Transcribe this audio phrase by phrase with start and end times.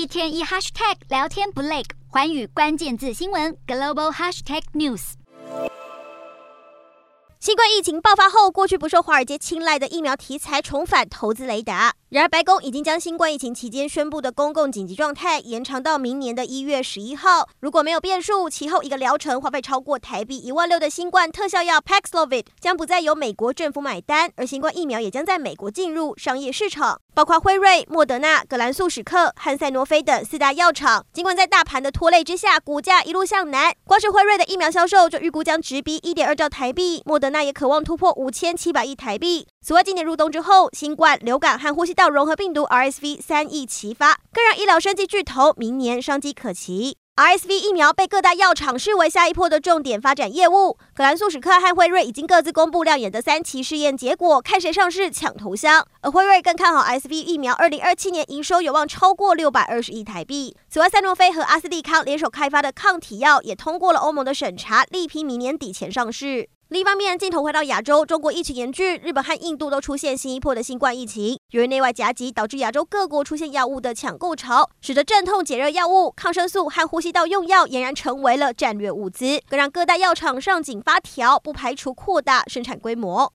[0.00, 5.12] 一天一 hashtag 聊天不累，寰宇关键字新闻 global hashtag news。
[7.38, 11.94] 新冠疫情爆发后，过去不受华尔街青睐的疫苗题材重返投资雷达。
[12.08, 17.48] 然而，白宫已经将新冠疫情期间宣布的公共紧急状态延长到明年的一月十一号。
[17.60, 27.00] 如果没有变数，其后一个疗程花费超过台币一万六的新冠特效药 Paxlovid 将不再由美国政府买单，而新冠疫苗也将在美国进入商业市场。
[27.20, 33.74] 包括辉瑞、莫德纳、葛兰素史克汉赛诺菲等四大药厂，尽管在大盘的拖累之下，股价一路向南。
[33.84, 39.46] 光是辉瑞的疫苗销售就预估将直逼一点二兆台币，莫德纳也渴望突破五千七百亿台币。
[39.60, 46.96] 此外，今年入冬之后，新冠、流感和呼吸道融合病毒 RSV 三疫齐发，更让医疗生技巨头明年商机可期。
[47.20, 50.78] RSV 疫苗被各大药厂视为下一波的重点发展业务。
[50.94, 55.86] 葛兰素史克和辉瑞已经各自公布亮眼的三期试验结果，看谁上市抢头香。
[56.00, 60.56] 而辉瑞更看好 RSV 疫苗，二零二七年营收有望超过六百二十亿台币。
[60.70, 66.48] 此外，赛诺菲和阿斯利康联手开发的抗体药也通过了欧盟的审查，力拼明年底前上市。
[66.70, 71.36] 另一方面，镜头回到亚洲，中国疫情严峻，日本和印度都出现新一波的新冠疫情。
[71.50, 83.28] 由于内外夹击，导致亚洲各国出现药物的抢购潮，使得镇痛解热药物、抗生素和呼吸道用药俨然成为了战略物资，更让各大药厂上紧发条，不排除扩大生产规模。